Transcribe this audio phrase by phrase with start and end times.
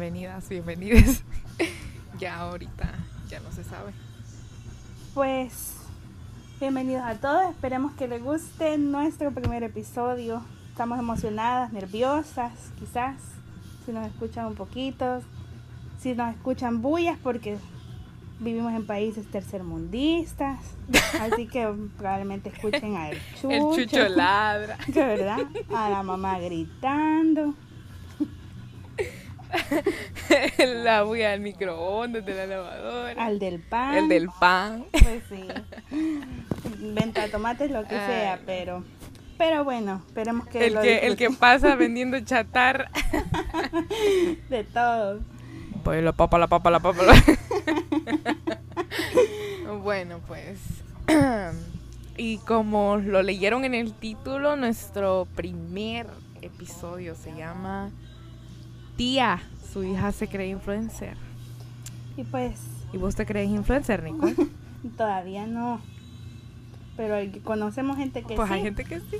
[0.00, 1.22] bienvenidas, bienvenides.
[2.18, 2.90] ya ahorita
[3.28, 3.92] ya no se sabe.
[5.12, 5.74] Pues
[6.58, 10.42] bienvenidos a todos, esperemos que les guste nuestro primer episodio.
[10.70, 13.16] Estamos emocionadas, nerviosas, quizás,
[13.84, 15.20] si nos escuchan un poquito,
[16.00, 17.58] si nos escuchan bullas porque
[18.38, 20.60] vivimos en países tercermundistas,
[21.20, 23.50] así que probablemente escuchen al chucho.
[23.50, 24.78] El chucho ladra.
[24.88, 25.40] ¿Verdad?
[25.74, 27.54] A la mamá gritando.
[30.58, 33.24] La bulla del microondas, de la lavadora.
[33.24, 33.94] Al del pan.
[33.96, 34.84] El del pan.
[34.92, 35.44] Pues sí.
[36.94, 38.84] Venta tomates, lo que sea, pero...
[39.38, 42.90] Pero bueno, esperemos que el lo que El que pasa vendiendo chatar.
[44.50, 45.20] De todo.
[45.82, 47.02] Pues la papa, la papa, la papa.
[47.02, 47.24] la-
[49.82, 50.58] bueno, pues.
[52.18, 56.06] y como lo leyeron en el título, nuestro primer
[56.42, 57.90] episodio se llama
[59.00, 59.40] Tía,
[59.72, 61.16] su hija se cree influencer.
[62.18, 62.60] Y pues
[62.92, 64.28] ¿Y vos te crees influencer, Nico?
[64.98, 65.80] todavía no.
[66.98, 68.54] Pero conocemos gente que Pues sí.
[68.56, 69.16] hay gente que sí.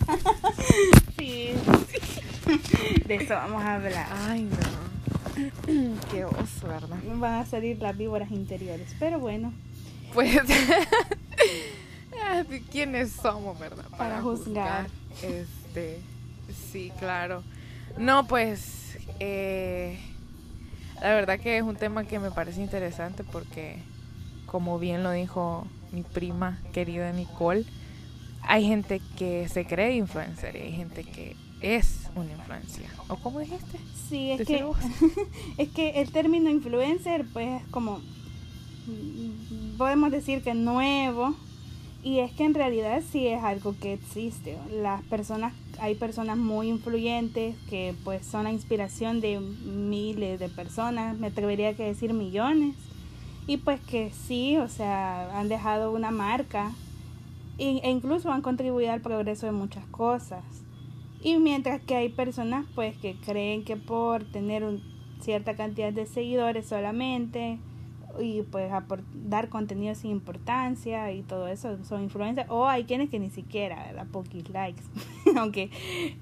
[1.18, 1.48] Sí.
[3.06, 4.06] De eso vamos a hablar.
[4.28, 5.96] Ay, no.
[6.10, 6.98] Qué oso, ¿verdad?
[7.14, 8.94] Van a salir las víboras interiores.
[8.98, 9.50] Pero bueno,
[10.12, 10.42] Pues.
[12.70, 13.86] ¿Quiénes somos, verdad?
[13.96, 14.88] Para juzgar.
[15.22, 16.00] Este.
[16.70, 17.42] Sí, claro.
[17.96, 18.79] No, pues.
[19.20, 19.98] Eh,
[21.00, 23.82] la verdad que es un tema que me parece interesante porque,
[24.46, 27.64] como bien lo dijo mi prima querida Nicole,
[28.42, 32.88] hay gente que se cree influencer y hay gente que es una influencia.
[33.08, 33.78] ¿O cómo dijiste?
[34.08, 34.64] sí, es que,
[35.58, 37.98] es que el término influencer, pues es como,
[38.86, 41.34] mm, podemos decir que nuevo.
[42.02, 44.56] Y es que en realidad sí es algo que existe.
[44.72, 51.18] Las personas, hay personas muy influyentes que pues son la inspiración de miles de personas,
[51.18, 52.74] me atrevería a decir millones.
[53.46, 56.72] Y pues que sí, o sea, han dejado una marca
[57.58, 60.42] e incluso han contribuido al progreso de muchas cosas.
[61.22, 64.80] Y mientras que hay personas pues que creen que por tener un-
[65.20, 67.58] cierta cantidad de seguidores solamente
[68.20, 68.70] y pues
[69.14, 73.84] dar contenido sin importancia y todo eso son influencers o hay quienes que ni siquiera
[73.86, 74.06] ¿verdad?
[74.12, 74.82] poquis likes
[75.36, 75.70] aunque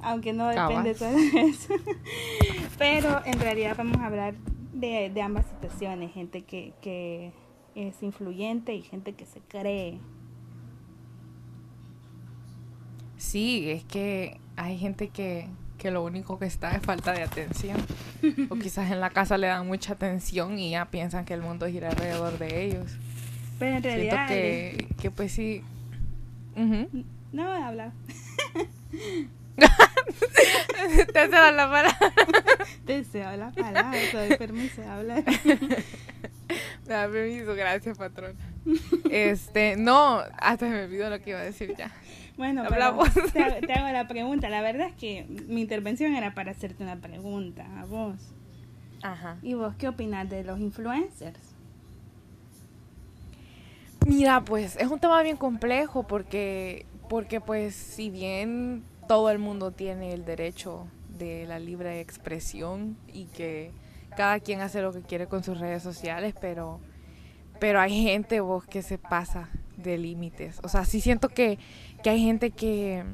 [0.01, 0.99] aunque no depende Cabas.
[0.99, 1.75] todo eso
[2.79, 4.35] pero en realidad vamos a hablar
[4.73, 7.33] de, de ambas situaciones gente que, que
[7.75, 9.99] es influyente y gente que se cree
[13.19, 15.49] Sí, es que hay gente que,
[15.79, 17.77] que lo único que está es falta de atención.
[18.51, 21.67] o quizás en la casa le dan mucha atención y ya piensan que el mundo
[21.69, 22.91] gira alrededor de ellos.
[23.59, 25.63] pero en Siento realidad que, que pues sí.
[26.57, 26.89] Ujú.
[27.33, 27.93] no voy a hablar
[31.13, 31.99] Te hace dar la palabra.
[32.87, 35.25] deseo la palabra doy permiso de hablar
[36.87, 38.35] Me da permiso, gracias, patrón.
[39.11, 41.91] Este, no, hasta me olvidó lo que iba a decir ya.
[42.37, 43.09] Bueno, pero Hablamos.
[43.33, 44.49] te, hago- te hago la pregunta.
[44.49, 48.17] La verdad es que mi intervención era para hacerte una pregunta a vos.
[49.03, 49.39] Ajá.
[49.43, 51.39] ¿Y vos qué opinas de los influencers?
[54.07, 59.71] Mira, pues es un tema bien complejo porque, porque pues si bien todo el mundo
[59.73, 60.87] tiene el derecho
[61.19, 63.71] de la libre expresión y que
[64.17, 66.81] cada quien hace lo que quiere con sus redes sociales, pero,
[67.59, 70.61] pero hay gente vos que se pasa de límites.
[70.63, 71.59] O sea, sí siento que,
[72.03, 73.05] que hay gente que,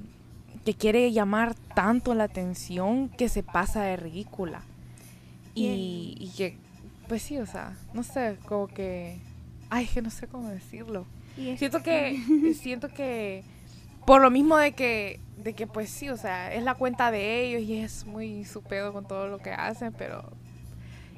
[0.64, 4.62] que quiere llamar tanto la atención que se pasa de ridícula.
[5.54, 6.56] Y, y que,
[7.08, 9.18] pues sí, o sea, no sé, como que...
[9.70, 11.06] Ay, que no sé cómo decirlo.
[11.36, 13.44] Y Siento que, siento que,
[14.06, 17.44] por lo mismo de que, de que pues sí, o sea, es la cuenta de
[17.44, 20.32] ellos y es muy su pedo con todo lo que hacen, pero,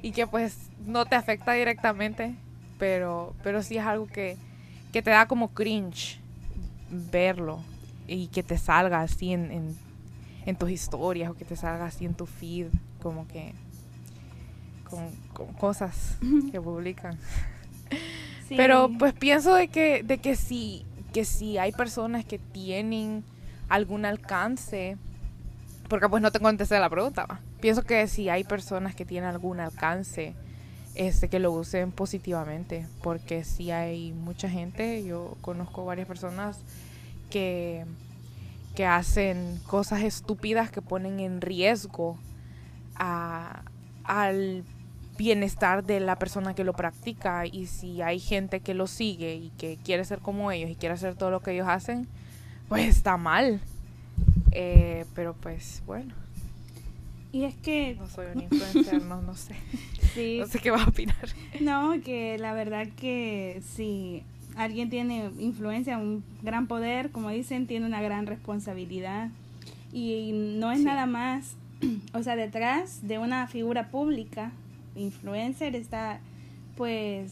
[0.01, 2.35] y que pues no te afecta directamente,
[2.77, 4.37] pero, pero sí es algo que,
[4.91, 6.19] que te da como cringe
[6.89, 7.59] verlo
[8.07, 9.77] y que te salga así en, en,
[10.45, 12.67] en tus historias o que te salga así en tu feed,
[13.01, 13.53] como que,
[14.89, 16.17] con, con cosas
[16.51, 17.17] que publican.
[18.47, 18.55] sí.
[18.55, 23.23] Pero pues pienso de que, de que si, que si hay personas que tienen
[23.69, 24.97] algún alcance,
[25.89, 27.39] porque pues no te contesté la pregunta, va.
[27.59, 30.33] pienso que si hay personas que tienen algún alcance,
[30.97, 36.59] este, que lo usen positivamente, porque si hay mucha gente, yo conozco varias personas
[37.29, 37.85] que,
[38.75, 42.17] que hacen cosas estúpidas que ponen en riesgo
[42.95, 43.61] a-
[44.03, 44.63] al
[45.17, 49.49] bienestar de la persona que lo practica y si hay gente que lo sigue y
[49.57, 52.07] que quiere ser como ellos y quiere hacer todo lo que ellos hacen,
[52.69, 53.59] pues está mal.
[54.51, 56.13] Eh, pero pues bueno.
[57.37, 57.95] Y es que...
[57.99, 59.55] No soy un influencer, no, no sé.
[60.15, 60.37] Sí.
[60.39, 61.15] No sé qué vas a opinar.
[61.59, 64.23] No, que la verdad que si
[64.55, 69.29] alguien tiene influencia, un gran poder, como dicen, tiene una gran responsabilidad.
[69.93, 70.85] Y no es Sí.
[70.85, 71.53] nada más,
[72.13, 74.51] o sea, detrás de una figura pública,
[74.95, 76.19] influencer, está
[76.75, 77.31] pues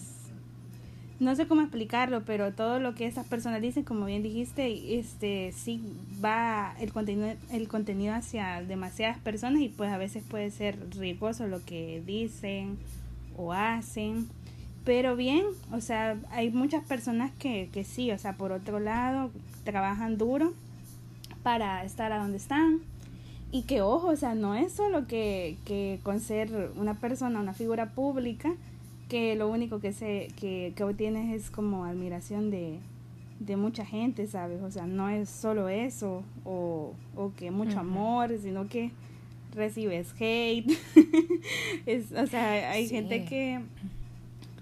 [1.19, 5.53] no sé cómo explicarlo, pero todo lo que esas personas dicen, como bien dijiste, este
[5.53, 5.81] sí
[6.23, 11.47] va el contenido el contenido hacia demasiadas personas y pues a veces puede ser riesgoso
[11.47, 12.77] lo que dicen
[13.37, 14.27] o hacen.
[14.83, 19.31] Pero bien, o sea, hay muchas personas que, que sí, o sea, por otro lado,
[19.63, 20.53] trabajan duro
[21.41, 22.81] para estar a donde están.
[23.51, 27.53] Y que ojo, o sea, no es solo que, que con ser una persona, una
[27.53, 28.53] figura pública,
[29.09, 32.79] que lo único que se que, que obtienes es como admiración de,
[33.39, 34.61] de mucha gente, ¿sabes?
[34.61, 38.91] O sea, no es solo eso o, o que mucho amor, sino que
[39.53, 40.71] recibes hate.
[41.85, 42.95] es, o sea, hay Sí.
[42.95, 43.59] gente que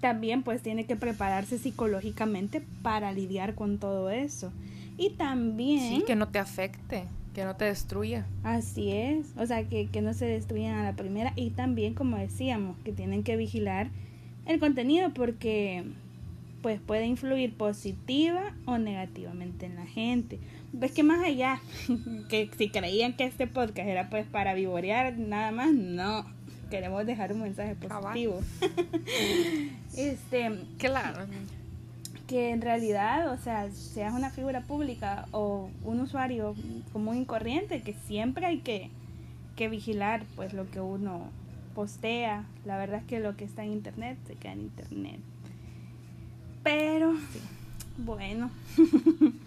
[0.01, 4.51] también pues tiene que prepararse psicológicamente para lidiar con todo eso.
[4.97, 5.79] Y también...
[5.79, 8.25] Sí, que no te afecte, que no te destruya.
[8.43, 12.17] Así es, o sea, que, que no se destruyan a la primera y también, como
[12.17, 13.89] decíamos, que tienen que vigilar
[14.45, 15.83] el contenido porque
[16.61, 20.39] pues puede influir positiva o negativamente en la gente.
[20.71, 21.59] Ves que más allá,
[22.29, 26.25] que si creían que este podcast era pues para vivorear nada más, no,
[26.69, 28.41] queremos dejar un mensaje positivo.
[29.97, 31.27] este, Claro.
[32.27, 36.55] que en realidad, o sea, seas una figura pública o un usuario
[36.93, 38.89] común y corriente, que siempre hay que,
[39.57, 41.29] que vigilar pues lo que uno
[41.73, 42.45] postea.
[42.65, 45.19] La verdad es que lo que está en internet se queda en internet.
[46.63, 47.13] Pero,
[47.97, 48.49] bueno,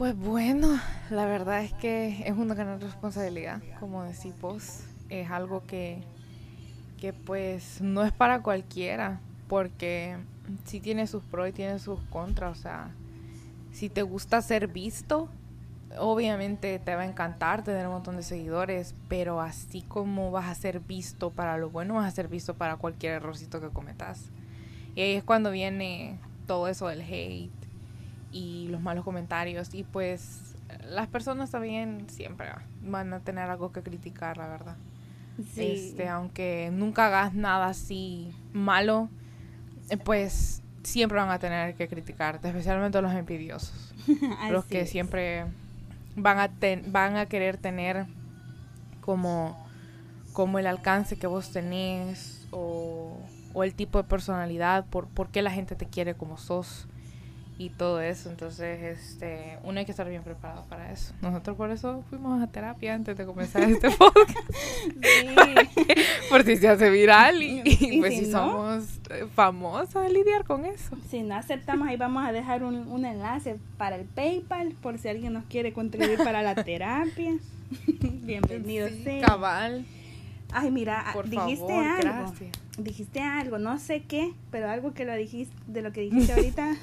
[0.00, 0.80] Pues bueno,
[1.10, 4.80] la verdad es que es una gran responsabilidad, como decís vos.
[5.10, 5.98] Es algo que,
[6.98, 10.16] que pues no es para cualquiera, porque
[10.64, 12.58] sí tiene sus pros y tiene sus contras.
[12.58, 12.88] O sea,
[13.72, 15.28] si te gusta ser visto,
[15.98, 20.54] obviamente te va a encantar tener un montón de seguidores, pero así como vas a
[20.54, 24.30] ser visto para lo bueno, vas a ser visto para cualquier errorcito que cometas.
[24.94, 27.50] Y ahí es cuando viene todo eso del hate
[28.32, 30.54] y los malos comentarios y pues
[30.88, 32.48] las personas también siempre
[32.82, 34.76] van a tener algo que criticar, la verdad.
[35.54, 35.90] sí.
[35.90, 39.08] Este, aunque nunca hagas nada así malo,
[39.88, 43.94] eh, pues siempre van a tener que criticarte, especialmente los envidiosos,
[44.50, 44.90] los que es.
[44.90, 45.46] siempre
[46.16, 48.06] van a ten- van a querer tener
[49.00, 49.56] como
[50.32, 53.18] como el alcance que vos tenés o,
[53.52, 56.86] o el tipo de personalidad, por, por qué la gente te quiere como sos
[57.62, 58.30] y todo eso.
[58.30, 61.12] Entonces, este, uno hay que estar bien preparado para eso.
[61.20, 64.50] Nosotros por eso fuimos a terapia antes de comenzar este podcast,
[65.02, 65.78] Sí.
[66.30, 68.38] por si se hace viral y, y, Y pues si si no.
[68.50, 70.96] somos eh, famosas de lidiar con eso.
[71.10, 75.08] Si no aceptamos, ahí vamos a dejar un, un enlace para el PayPal por si
[75.08, 77.34] alguien nos quiere contribuir para la terapia.
[78.00, 79.20] Bienvenido Sí, sea.
[79.26, 79.84] cabal.
[80.52, 82.00] Ay, mira, Por dijiste favor, algo.
[82.00, 82.50] gracias.
[82.78, 86.76] Dijiste algo, no sé qué, pero algo que lo dijiste, de lo que dijiste ahorita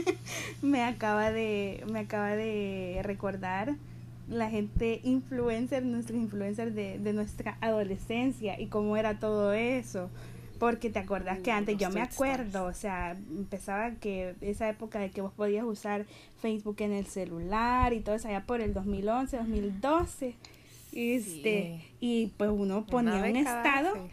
[0.62, 3.74] me acaba de me acaba de recordar
[4.28, 10.10] la gente influencer, nuestros influencers de, de nuestra adolescencia y cómo era todo eso.
[10.58, 15.10] Porque te acordás que antes, yo me acuerdo, o sea, empezaba que esa época de
[15.10, 16.06] que vos podías usar
[16.40, 20.34] Facebook en el celular y todo eso allá por el 2011, 2012.
[20.96, 24.08] Este, y pues uno ponía un estado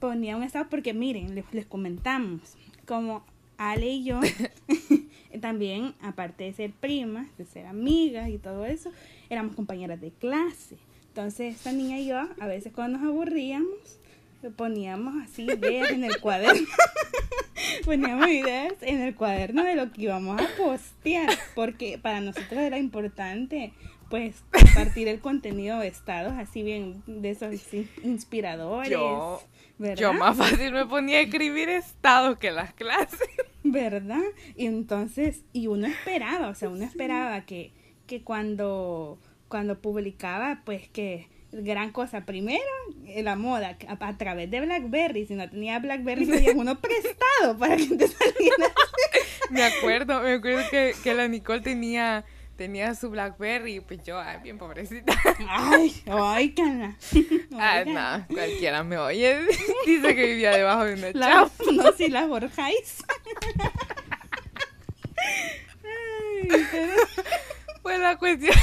[0.00, 2.56] ponía un estado porque miren, les, les comentamos,
[2.86, 3.22] como
[3.58, 4.20] Ale y yo,
[5.40, 8.90] también, aparte de ser primas, de ser amigas y todo eso,
[9.28, 10.76] éramos compañeras de clase.
[11.08, 13.98] Entonces, esta niña y yo, a veces cuando nos aburríamos,
[14.56, 16.66] poníamos así ideas en el cuaderno.
[17.84, 22.78] poníamos ideas en el cuaderno de lo que íbamos a postear, porque para nosotros era
[22.78, 23.72] importante
[24.10, 28.90] pues compartir el contenido de estados así bien de esos in- inspiradores.
[28.90, 29.40] Yo-
[29.78, 29.96] ¿verdad?
[30.02, 33.18] Yo más fácil me ponía a escribir estados que las clases.
[33.64, 34.20] ¿verdad?
[34.56, 37.72] Y entonces, y uno esperaba, o sea, uno esperaba que,
[38.06, 42.62] que cuando, cuando publicaba, pues que gran cosa, primero,
[43.06, 47.56] eh, la moda, a, a través de Blackberry, si no tenía Blackberry, pedías uno prestado
[47.58, 48.66] para que te saliera.
[49.50, 52.24] Me acuerdo, me acuerdo que, que la Nicole tenía,
[52.60, 55.14] tenía su Blackberry pues yo, ay, bien pobrecita.
[55.48, 56.94] Ay, ay, cana.
[57.58, 59.46] Ah, no, cualquiera me oye.
[59.86, 61.50] Dice que vivía debajo de una chapa.
[61.72, 63.02] no, si la borjáis.
[67.82, 68.54] Pues la cuestión,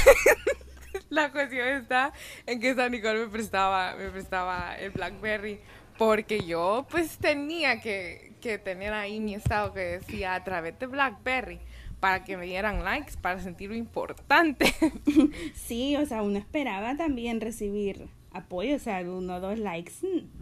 [1.10, 2.12] La cuestión está
[2.46, 5.58] en que San Nicole me prestaba, me prestaba el Blackberry
[5.96, 10.86] porque yo pues tenía que, que tener ahí mi estado que decía a través de
[10.86, 11.60] Blackberry
[12.00, 14.72] para que me dieran likes, para sentirlo importante.
[15.54, 19.92] Sí, o sea, uno esperaba también recibir apoyo, o sea, uno o dos likes,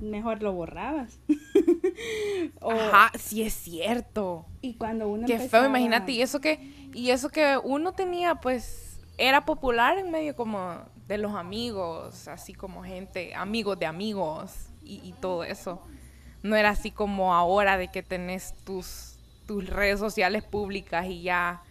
[0.00, 1.18] mejor lo borrabas.
[2.60, 4.46] O- Ajá, sí es cierto.
[4.60, 9.00] Y cuando uno Qué feo, imagínate, y eso que, y eso que uno tenía, pues,
[9.18, 10.74] era popular en medio como
[11.08, 14.52] de los amigos, así como gente, amigos de amigos
[14.84, 15.80] y, y todo eso.
[16.42, 19.15] No era así como ahora de que tenés tus,
[19.46, 21.62] tus redes sociales públicas y ya,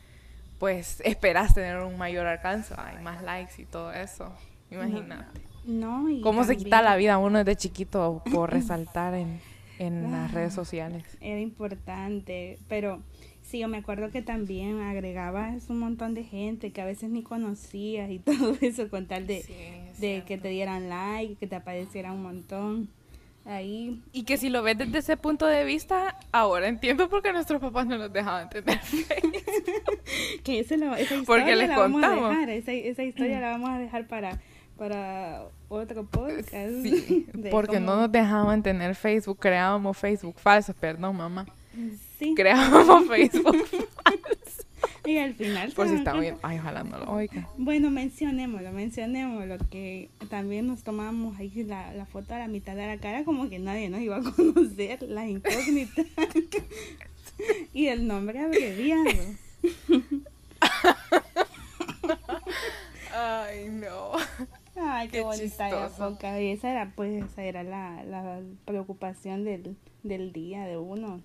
[0.59, 4.31] pues, esperas tener un mayor alcance, hay más likes y todo eso.
[4.71, 5.41] Imagínate.
[5.65, 9.39] No, y ¿Cómo se quita la vida uno desde chiquito por resaltar en,
[9.79, 11.03] en las redes sociales?
[11.21, 13.01] Era importante, pero
[13.41, 17.23] sí, yo me acuerdo que también agregabas un montón de gente que a veces ni
[17.23, 19.53] conocías y todo eso con tal de, Sí,
[19.91, 22.89] es de que te dieran like, que te apareciera un montón.
[23.47, 27.31] Ahí, Y que si lo ves desde ese punto de vista, ahora entiendo por qué
[27.31, 28.79] nuestros papás no nos dejaban tener
[30.43, 32.29] que esa historia Porque les la vamos a contamos.
[32.31, 34.39] dejar, esa, esa historia la vamos a dejar para,
[34.77, 36.71] para otro podcast.
[36.81, 41.45] Sí, porque no nos dejaban tener Facebook, creábamos Facebook falso, perdón mamá.
[42.17, 43.57] Sí, Creábamos Facebook
[45.11, 45.71] y al final...
[45.71, 46.37] por si está bien.
[46.41, 47.47] Ay, ojalá no lo oiga.
[47.57, 52.87] Bueno, mencionémoslo, mencionémoslo, que también nos tomamos ahí la, la foto a la mitad de
[52.87, 56.03] la cara como que nadie nos iba a conocer, la incógnita.
[57.73, 59.09] y el nombre abreviado.
[63.13, 64.11] Ay, no.
[64.75, 66.07] Ay, qué, Qué bonita chistoso.
[66.09, 66.41] época.
[66.41, 71.21] Y esa era, pues, esa era la, la preocupación del, del día de uno.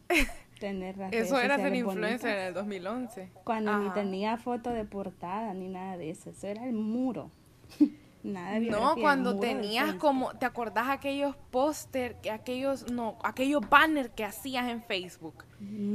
[0.61, 3.31] Tener las Eso redes era ser influencer en el 2011.
[3.45, 6.31] Cuando ni tenía foto de portada ni nada de eso.
[6.31, 7.31] Eso era el muro.
[8.23, 14.11] nada de No, cuando tenías como, ¿te acordás aquellos póster, que aquellos, no, aquellos banners
[14.11, 15.45] que hacías en Facebook?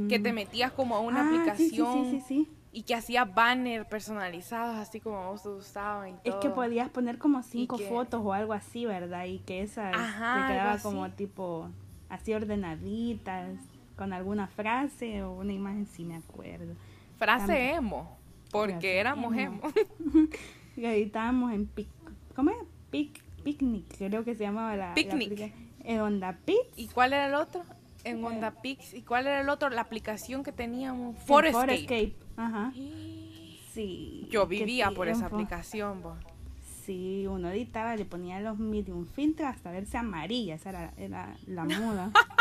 [0.08, 2.50] Que te metías como a una Ah, aplicación Sí, sí, sí, sí.
[2.72, 7.18] y que hacías banners personalizados así como vos te gustaban y Es que podías poner
[7.18, 9.24] como cinco que- fotos o algo así, ¿verdad?
[9.26, 11.68] Y que esas Ajá, te quedaba como tipo
[12.08, 13.56] así ordenaditas,
[13.96, 16.74] con alguna frase o una imagen, sí me acuerdo.
[17.18, 17.74] Frase También.
[17.76, 18.18] emo,
[18.50, 19.60] porque Frase éramos emo.
[19.64, 20.28] emo.
[20.88, 21.88] Ahí estábamos en pic,
[22.34, 22.56] ¿cómo es?
[22.90, 25.52] Pic, picnic, creo que se llamaba la, Picnic.
[25.82, 26.76] En Onda Pits.
[26.76, 27.62] ¿Y cuál era el otro?
[28.04, 28.92] En Onda Pix.
[28.92, 29.70] ¿Y cuál era el otro?
[29.70, 31.16] La aplicación que teníamos.
[31.24, 31.66] Forescape.
[31.66, 32.16] Forescape.
[32.36, 32.72] Ajá.
[33.72, 34.26] Sí.
[34.30, 36.16] Yo que vivía por esa aplicación, vos.
[36.86, 41.64] Sí, uno editaba, le ponía los medium filtros hasta verse amarilla, esa era, era la
[41.64, 42.10] moda.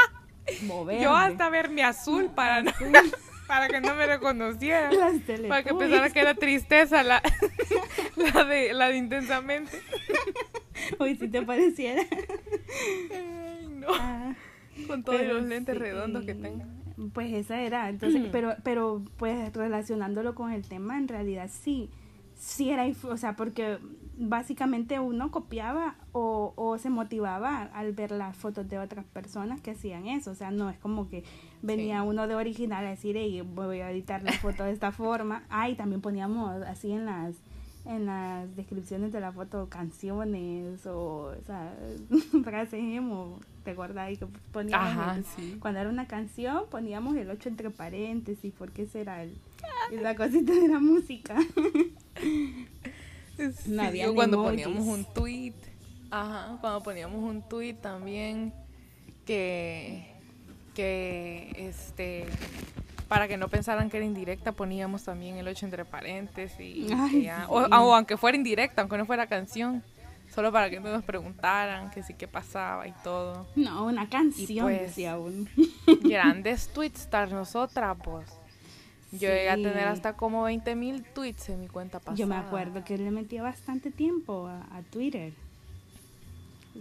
[1.01, 2.71] Yo hasta verme azul para, no-
[3.47, 4.89] para que no me reconociera.
[5.47, 7.21] Para que pensara que era tristeza la,
[8.15, 9.81] la, de, la de intensamente.
[10.99, 12.01] Hoy si te pareciera.
[13.11, 13.87] Ay, no.
[13.91, 14.33] Ah,
[14.87, 16.63] Con todos los lentes sí, redondos que tengo.
[17.13, 21.89] Pues esa era, entonces, pero, pero pues relacionándolo con el tema, en realidad sí,
[22.39, 23.79] sí era, o sea, porque
[24.17, 29.71] básicamente uno copiaba o, o se motivaba al ver las fotos de otras personas que
[29.71, 31.23] hacían eso, o sea, no es como que
[31.61, 32.07] venía Sí.
[32.07, 35.69] uno de original a decir, "Ey, voy a editar la foto de esta forma, ah,
[35.69, 37.35] y también poníamos así en las
[37.87, 41.71] en las descripciones de la foto canciones o, o sea,
[42.43, 44.07] frases emo, ¿te acuerdas?
[44.07, 45.57] ahí que poníamos Ajá, el- sí.
[45.59, 49.37] cuando era una canción poníamos el 8 entre paréntesis porque ese era el,
[50.01, 51.35] la cosita de la música.
[53.37, 54.63] Sí, había o ni cuando emojis.
[54.65, 55.53] poníamos un tweet.
[56.11, 58.53] Ajá, cuando poníamos un tweet también
[59.25, 60.11] que
[60.73, 62.25] que este
[63.07, 67.11] para que no pensaran que era indirecta poníamos también el 8 entre paréntesis y Ay,
[67.11, 67.69] que ya- o, sí.
[67.71, 69.83] o aunque fuera indirecta, aunque no fuera canción,
[70.33, 73.45] solo para que no nos preguntaran que sí qué pasaba y todo.
[73.55, 75.45] No, una canción pues, decía uno.
[76.01, 78.27] Grandes tweets nosotras, pues.
[79.19, 82.15] Yo llegué a tener hasta como 20 mil tweets en mi cuenta pasada.
[82.17, 85.33] Yo me acuerdo que le metía bastante tiempo a, a Twitter.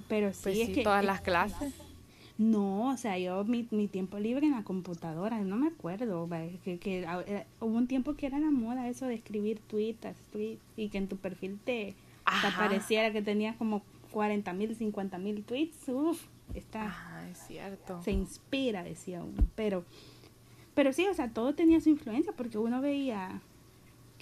[0.09, 0.83] Pero sí, Pues es sí, que...
[0.83, 1.73] todas es- las clases.
[2.37, 6.29] No, o sea, yo mi, mi tiempo libre en la computadora, no me acuerdo,
[6.65, 10.09] que, que a- era- hubo un tiempo que era la moda eso de escribir tweets
[10.33, 11.95] tweets, y que en tu perfil te,
[12.41, 16.25] te apareciera que tenías como 40 mil, 50 mil tweets, uff,
[16.55, 18.03] está, Ajá, es cierto.
[18.03, 19.85] se inspira, decía uno, pero,
[20.75, 23.41] pero sí, o sea, todo tenía su influencia porque uno veía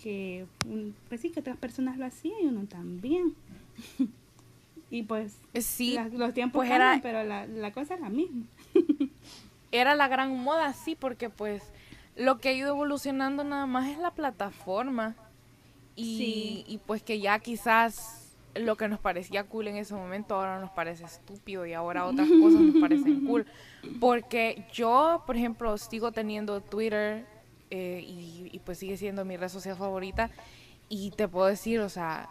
[0.02, 3.34] que, un- pues sí, que otras personas lo hacían y uno también.
[4.90, 8.08] y pues Sí, la- los tiempos pues cambian, era- pero la, la cosa es la
[8.10, 8.44] misma.
[9.72, 11.62] era la gran moda, sí, porque pues
[12.16, 15.14] lo que ha ido evolucionando nada más es la plataforma.
[15.96, 16.64] Y, Sí.
[16.68, 18.21] y pues que ya quizás
[18.54, 22.28] lo que nos parecía cool en ese momento ahora nos parece estúpido y ahora otras
[22.42, 23.46] cosas nos parecen cool.
[24.00, 27.26] Porque yo, por ejemplo, sigo teniendo Twitter
[27.70, 30.30] eh, y, y, pues sigue siendo mi red social favorita
[30.88, 32.28] y te puedo decir, o sea,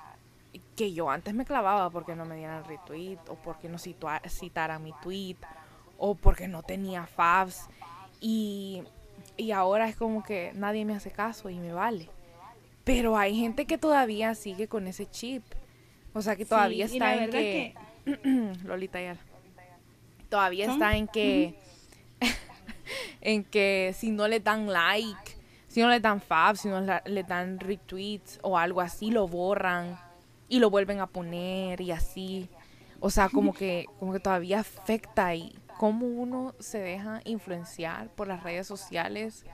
[0.76, 4.94] que yo antes me clavaba porque no me dieran retweet o porque no citaran mi
[5.02, 5.38] tweet
[5.98, 7.68] o porque no tenía faves
[8.20, 8.84] y,
[9.38, 12.10] y ahora es como que nadie me hace caso y me vale.
[12.84, 15.44] Pero hay gente que todavía sigue con ese chip.
[16.14, 17.76] O sea, que todavía está en que...
[18.64, 19.18] Lolita ya.
[20.30, 21.56] Todavía está en que...
[23.22, 25.38] en que si no le dan like,
[25.68, 29.98] si no le dan fab, si no le dan retweets o algo así, lo borran
[30.50, 32.50] y lo vuelven a poner y así.
[33.00, 38.28] O sea, como que, como que todavía afecta y cómo uno se deja influenciar por
[38.28, 39.46] las redes sociales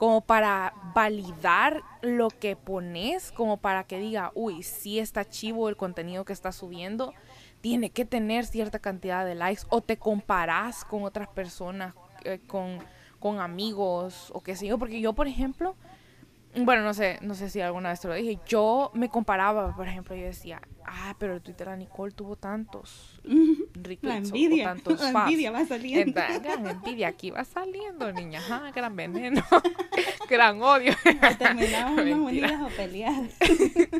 [0.00, 5.76] como para validar lo que pones, como para que diga, uy, sí está chivo el
[5.76, 7.12] contenido que está subiendo,
[7.60, 12.78] tiene que tener cierta cantidad de likes o te comparas con otras personas, eh, con,
[13.18, 15.76] con amigos o qué sé yo, porque yo, por ejemplo,
[16.56, 19.86] bueno, no sé, no sé si alguna vez te lo dije, yo me comparaba, por
[19.86, 23.20] ejemplo, yo decía, ah, pero el Twitter de Nicole tuvo tantos
[24.02, 26.20] la envidia, o tantos la envidia va saliendo.
[26.42, 29.42] gran envidia, aquí va saliendo, niña, ah, gran veneno,
[30.28, 30.94] gran odio.
[31.38, 33.34] Terminamos unidas o peleadas.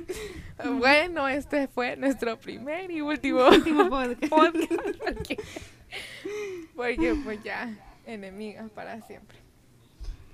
[0.79, 4.27] bueno, este fue nuestro primer y último, último podcast.
[5.05, 5.39] porque,
[6.77, 7.75] porque pues ya,
[8.07, 9.39] enemigas para siempre.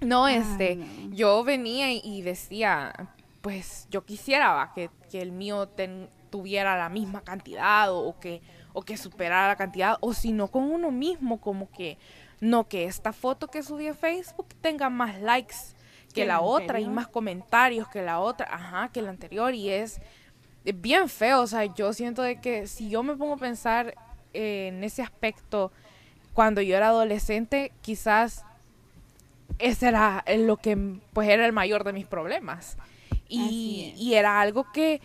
[0.00, 0.79] No, este,
[1.12, 2.93] yo venía y decía,
[3.41, 5.69] pues yo quisiera que, el mío
[6.29, 8.43] tuviera la misma cantidad o, que,
[8.76, 11.97] o que superara la cantidad, o si no con uno mismo, como que
[12.40, 15.56] no que esta foto que subí a Facebook tenga más likes
[16.12, 19.99] que la otra y más comentarios que la otra, ajá, que la anterior y es,
[20.75, 23.95] bien feo, o sea, yo siento de que si yo me pongo a pensar
[24.34, 25.73] en ese aspecto
[26.34, 28.45] cuando yo era adolescente, quizás
[29.58, 30.76] ese era lo que
[31.15, 32.76] pues era el mayor de mis problemas.
[33.26, 35.00] Y, era algo que,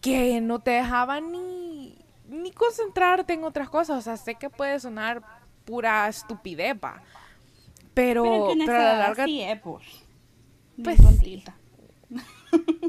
[0.00, 1.98] que no te dejaba ni,
[2.30, 3.98] ni concentrarte en otras cosas.
[3.98, 5.22] O sea, sé que puede sonar
[5.64, 6.76] pura estupidez,
[7.94, 9.24] Pero, pero, a la larga...
[9.24, 9.84] Sí, pues.
[10.82, 10.98] Pues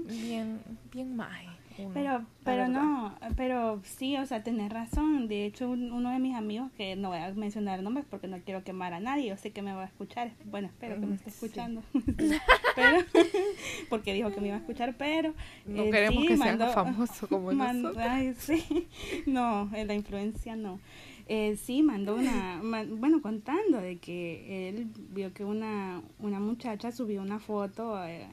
[0.06, 1.51] bien, bien mal
[1.94, 5.28] pero, pero no, pero sí, o sea, tenés razón.
[5.28, 8.64] De hecho, uno de mis amigos, que no voy a mencionar nombres porque no quiero
[8.64, 10.32] quemar a nadie, yo sé que me va a escuchar.
[10.46, 11.82] Bueno, espero que me esté escuchando.
[12.76, 12.98] pero,
[13.90, 15.34] porque dijo que me iba a escuchar, pero.
[15.66, 17.98] No eh, queremos que sea famoso como nosotros.
[17.98, 18.88] Ay, sí.
[19.26, 20.80] No, la influencia no.
[21.28, 22.62] Eh, sí, mandó una,
[22.98, 28.28] bueno, contando de que él vio que una, una muchacha subió una foto, eh,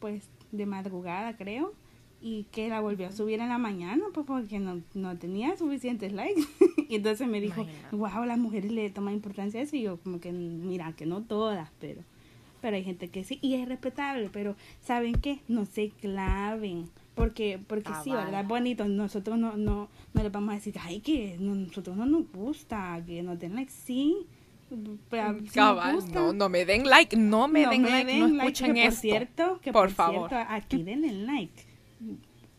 [0.00, 1.72] pues de madrugada creo,
[2.20, 6.12] y que la volvió a subir en la mañana, pues porque no, no tenía suficientes
[6.12, 6.42] likes.
[6.88, 9.76] y entonces me dijo, wow, las mujeres le toman importancia a eso.
[9.76, 12.02] Y yo como que, mira, que no todas, pero,
[12.60, 13.38] pero hay gente que sí.
[13.42, 15.40] Y es respetable, pero ¿saben qué?
[15.48, 16.88] No se claven.
[17.14, 18.44] Porque, porque sí, ¿verdad?
[18.44, 23.02] Bonito, nosotros no, no, no le vamos a decir, ay, que nosotros no nos gusta,
[23.06, 24.26] que no den like, sí.
[25.08, 25.36] Pero,
[26.12, 28.90] no, no me den like, no me den like, no escuchen esto.
[28.90, 30.28] Por cierto, que por, favor.
[30.28, 31.65] Cierto, aquí denle like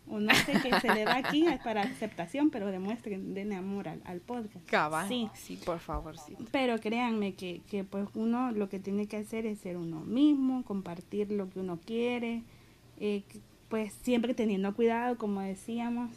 [0.09, 4.19] o no sé qué se le da aquí para aceptación, pero demuestren, den amor al,
[4.21, 4.65] podcast.
[5.07, 5.29] Sí.
[5.33, 6.35] sí, por favor, sí.
[6.51, 10.63] Pero créanme que, que pues uno lo que tiene que hacer es ser uno mismo,
[10.63, 12.43] compartir lo que uno quiere,
[12.99, 13.23] eh,
[13.69, 16.11] pues siempre teniendo cuidado, como decíamos,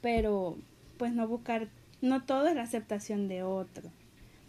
[0.00, 0.56] pero
[0.98, 1.68] pues no buscar,
[2.02, 3.90] no todo es la aceptación de otro,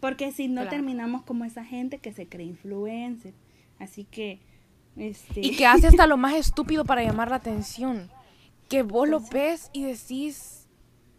[0.01, 3.33] porque si no terminamos como esa gente que se cree influencer,
[3.79, 4.39] así que...
[4.95, 5.41] Este...
[5.41, 8.11] Y que hace hasta lo más estúpido para llamar la atención.
[8.69, 10.67] Que vos lo ves y decís,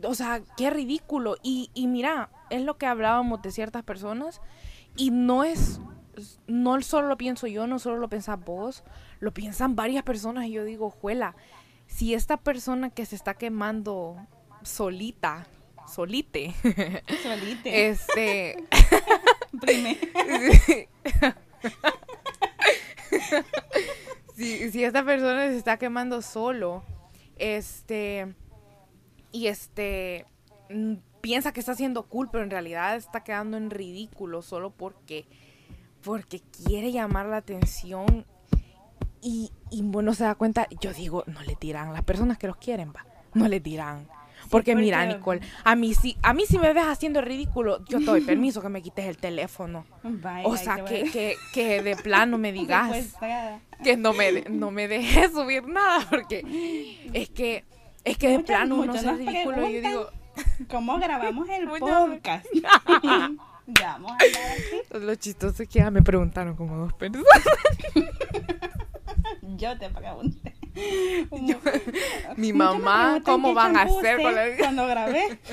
[0.03, 1.37] o sea, qué ridículo.
[1.43, 4.41] Y, y mira, es lo que hablábamos de ciertas personas.
[4.97, 5.81] Y no es,
[6.47, 8.85] no solo lo pienso yo, no solo lo piensas vos,
[9.21, 10.47] lo piensan varias personas.
[10.47, 11.35] Y yo digo, juela,
[11.87, 14.17] si esta persona que se está quemando
[14.63, 15.47] solita,
[15.87, 16.55] solite,
[17.23, 18.65] solite, este,
[24.37, 26.83] si, esta persona se está quemando solo,
[27.37, 28.35] este,
[29.33, 30.27] y este,
[30.71, 35.27] mm, piensa que está haciendo cool, pero en realidad está quedando en ridículo solo porque,
[36.03, 38.27] porque quiere llamar la atención
[39.21, 42.57] y, y bueno, se da cuenta, yo digo, no le tiran, las personas que los
[42.57, 44.07] quieren, va, no le tiran.
[44.51, 48.05] Porque, mira, Nicole, a mí sí, a mí si me ves haciendo ridículo, yo te
[48.05, 49.85] doy permiso que me quites el teléfono.
[50.45, 53.17] o sea, que, que, que, de plano me digas
[53.83, 57.65] que no me, no me dejes subir nada, porque es que
[58.05, 59.57] Es que de plano uno muchos se nos ridículo.
[59.57, 59.91] Yo preguntan.
[59.91, 60.11] digo,
[60.69, 62.47] ¿Cómo grabamos el podcast?
[63.67, 65.05] ya vamos a así.
[65.05, 67.27] lo chistoso es que ya me preguntaron como dos personas.
[69.57, 70.55] Yo te pregunté.
[72.37, 75.39] Mi mamá, ¿cómo van a hacer con la- cuando grabé?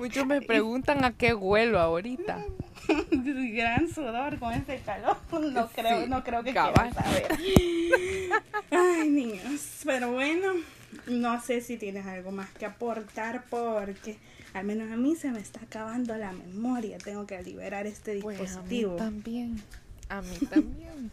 [0.00, 2.44] Muchos me preguntan a qué huelo ahorita.
[3.10, 5.16] Gran sudor con ese calor.
[5.52, 7.28] No creo, Sí, no creo que quieran saber.
[8.70, 9.80] Ay, niños.
[9.84, 10.48] Pero bueno,
[11.06, 14.18] no sé si tienes algo más que aportar porque
[14.52, 16.98] al menos a mí se me está acabando la memoria.
[16.98, 18.96] Tengo que liberar este Pues a mí dispositivo.
[18.96, 19.62] también.
[20.08, 21.10] A mí también.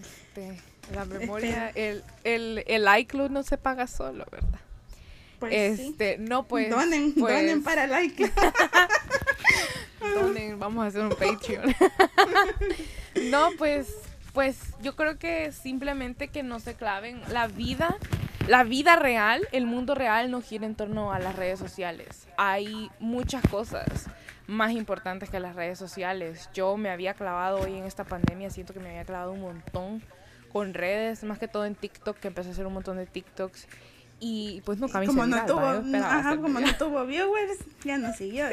[0.00, 0.60] Este,
[0.92, 4.60] la memoria, el, el, el iCloud no se paga solo, ¿verdad?
[5.38, 5.88] Pues sí.
[5.88, 6.70] este, no pues.
[6.70, 8.30] donen, pues, donen para like.
[10.14, 11.74] donen, vamos a hacer un Patreon.
[13.30, 13.88] no, pues,
[14.32, 17.96] pues yo creo que simplemente que no se claven la vida.
[18.48, 22.28] La vida real, el mundo real no gira en torno a las redes sociales.
[22.36, 24.06] Hay muchas cosas
[24.46, 26.48] más importantes que las redes sociales.
[26.54, 30.02] Yo me había clavado hoy en esta pandemia, siento que me había clavado un montón
[30.52, 33.66] con redes, más que todo en TikTok, que empecé a hacer un montón de TikToks.
[34.18, 38.46] Y pues nunca me hice como esperaba ajá, como no tuvo viewers, ya no siguió.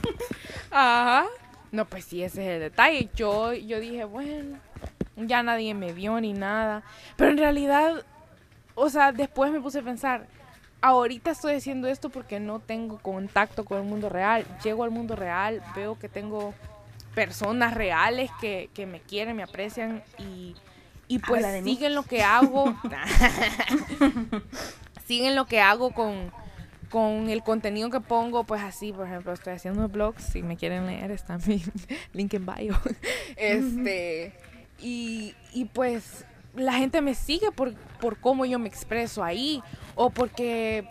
[0.70, 1.26] Ajá.
[1.70, 3.08] No, pues sí, ese es el detalle.
[3.14, 4.58] Yo, yo dije, bueno,
[5.16, 6.82] ya nadie me vio ni nada.
[7.16, 8.04] Pero en realidad,
[8.74, 10.26] o sea, después me puse a pensar,
[10.82, 14.46] ahorita estoy haciendo esto porque no tengo contacto con el mundo real.
[14.62, 16.54] Llego al mundo real, veo que tengo
[17.14, 20.54] personas reales que, que me quieren, me aprecian y,
[21.08, 21.74] y pues mí.
[21.74, 22.74] siguen lo que hago.
[25.06, 26.32] siguen lo que hago con,
[26.88, 30.86] con el contenido que pongo, pues así, por ejemplo, estoy haciendo blogs, si me quieren
[30.86, 31.62] leer, está mi
[32.12, 32.78] link en bio.
[33.36, 34.32] Este,
[34.78, 39.62] y, y pues la gente me sigue por, por cómo yo me expreso ahí,
[39.94, 40.88] o porque,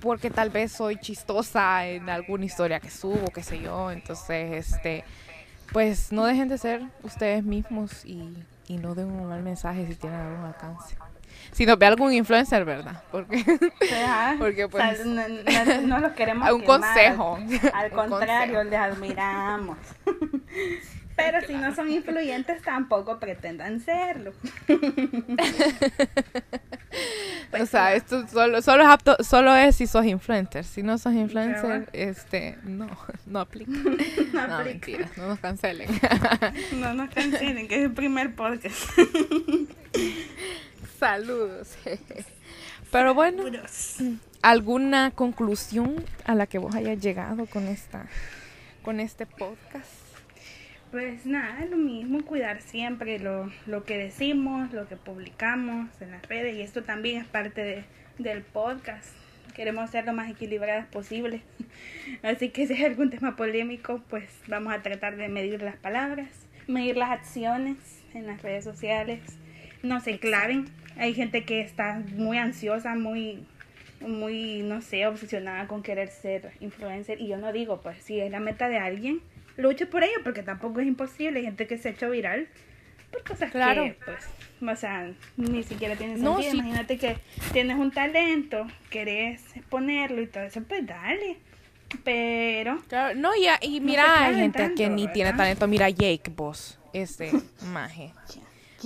[0.00, 5.04] porque tal vez soy chistosa en alguna historia que subo, qué sé yo, entonces, este,
[5.72, 8.32] pues no dejen de ser ustedes mismos y,
[8.68, 10.96] y no den un mal mensaje si tienen algún alcance.
[11.50, 13.02] Si nos ve algún influencer, ¿verdad?
[13.10, 13.42] Porque.
[14.38, 16.80] Porque, O sea, pues, no, no- no los queremos un quemar.
[16.80, 17.38] consejo.
[17.74, 19.76] Al Un contrario, les admiramos.
[21.24, 24.32] Pero si no son influyentes, tampoco pretendan serlo.
[27.60, 30.64] o sea, esto solo, solo es apto, solo es si sos influencer.
[30.64, 32.88] Si no sos influencer, este, no,
[33.26, 33.70] no aplica.
[34.32, 34.64] No No, aplica.
[34.64, 35.88] mentira, no nos cancelen.
[36.76, 38.76] No nos cancelen, que es el primer podcast.
[40.98, 41.74] Saludos.
[42.90, 43.44] Pero bueno.
[44.42, 48.06] ¿alguna conclusión a la que vos hayas llegado con esta,
[48.82, 49.86] con este podcast?
[50.92, 56.22] Pues nada, lo mismo, cuidar siempre lo, lo que decimos, lo que publicamos en las
[56.28, 57.84] redes y esto también es parte de-
[58.18, 59.08] del podcast.
[59.54, 61.40] Queremos ser lo más equilibradas posible.
[62.22, 66.28] Así que si hay algún tema polémico, pues vamos a tratar de medir las palabras,
[66.68, 67.78] medir las acciones
[68.12, 69.20] en las redes sociales.
[69.82, 70.66] No se claven.
[70.98, 73.46] Hay gente que está muy ansiosa, muy
[74.00, 77.20] muy, no sé, obsesionada con querer ser influencer.
[77.20, 79.20] Y yo no digo, pues, si es la meta de alguien,
[79.56, 81.40] luche por ello, porque tampoco es imposible.
[81.40, 82.48] Hay gente que se ha hecho viral
[83.10, 83.84] por cosas Claro.
[83.84, 84.24] que, pues,
[84.66, 86.52] o sea, ni siquiera tiene No, sentido.
[86.52, 86.58] sí.
[86.58, 87.16] Imagínate que
[87.52, 91.36] tienes un talento, querés exponerlo y todo eso, pues dale.
[92.04, 95.68] Pero, Claro, no, y, y No mira, hay gente tanto, que ni tiene talento.
[95.68, 97.30] Mira, Jake Boss, este
[97.66, 98.12] maje.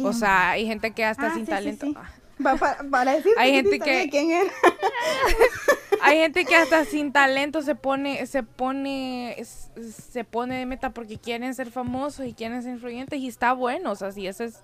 [0.02, 1.86] O sea, hay gente que hasta Ah, sin sí, talento.
[1.86, 1.94] sí.
[1.96, 2.10] ah,
[2.44, 4.50] Va- pa- para decir Hay gente que- quién era.
[6.02, 11.18] Hay gente que hasta sin talento se pone, se pone, se pone de meta porque
[11.18, 14.60] quieren ser famosos y quieren ser influyentes y está bueno, o sea, si ese es,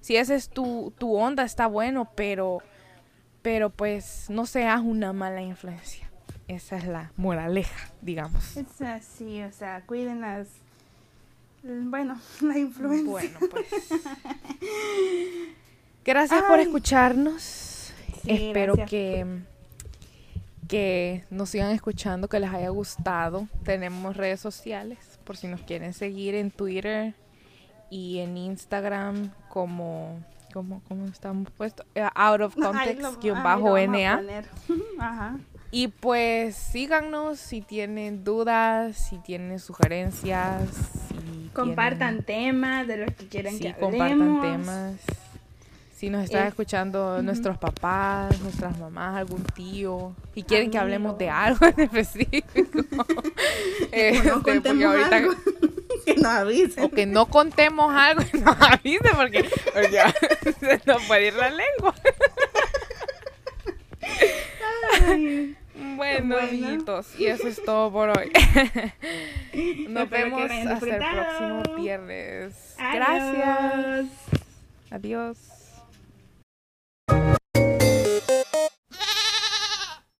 [0.00, 2.62] si ese es tu, tu onda está bueno, pero,
[3.42, 6.08] pero pues no seas una mala influencia.
[6.46, 8.56] Esa es la moraleja, digamos.
[8.56, 10.48] Es así, o sea, cuiden las.
[11.62, 13.10] Bueno, la influencia.
[13.10, 13.66] Bueno, pues.
[16.04, 17.42] Gracias por escucharnos.
[18.22, 18.90] Sí, Espero gracias.
[18.90, 19.26] que
[20.68, 23.48] que nos sigan escuchando, que les haya gustado.
[23.64, 27.14] Tenemos redes sociales por si nos quieren seguir en Twitter
[27.90, 30.20] y en Instagram como
[30.52, 34.22] como cómo estamos puestos Eh, out of context lo- guion bajo NA.
[34.98, 35.36] Ajá.
[35.70, 40.62] y pues síganos si tienen dudas, si tienen sugerencias,
[41.08, 44.42] si Compartan tienen- temas de los que quieren Sí, que compartan hablemos.
[44.42, 44.94] temas.
[45.98, 51.18] Si nos están Es- escuchando nuestros papás, nuestras mamás, algún tío, y quieren que hablemos
[51.18, 52.46] de algo en específico.
[53.90, 55.32] este, porque contemos ahorita, algo.
[56.06, 56.84] que nos avisen.
[56.84, 61.50] O que no contemos algo y nos avisen porque, porque se nos puede ir la
[61.50, 61.92] lengua.
[65.08, 65.56] Ay,
[65.96, 66.38] Bueno, Bueno.
[66.38, 68.30] amiguitos, y eso es todo por hoy.
[69.88, 72.76] Nos Espero vemos hasta el próximo viernes.
[72.78, 74.06] Gracias.
[74.92, 75.36] Adiós.